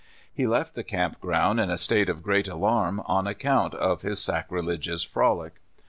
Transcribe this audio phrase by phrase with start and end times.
[0.33, 4.19] He left the camp ground in a state of great alarm on account of his
[4.19, 5.61] sacrilegious frol ic.